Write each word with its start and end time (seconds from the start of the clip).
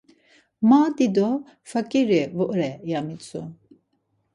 Ma 0.67 0.81
dido 0.97 1.29
feǩiri 1.69 2.21
vore 2.35 2.69
ya 2.89 2.99
mitzu. 3.07 3.41